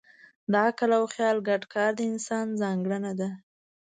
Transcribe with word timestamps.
د 0.51 0.53
عقل 0.67 0.89
او 0.99 1.03
خیال 1.13 1.37
ګډ 1.49 1.61
کار 1.73 1.91
د 1.95 1.99
انسان 2.11 2.45
ځانګړنه 2.61 3.11
ده. 3.19 3.29